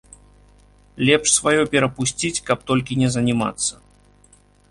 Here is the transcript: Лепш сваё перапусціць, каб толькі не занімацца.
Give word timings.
Лепш 1.09 1.27
сваё 1.39 1.63
перапусціць, 1.75 2.41
каб 2.49 2.57
толькі 2.71 2.99
не 3.05 3.09
занімацца. 3.19 3.73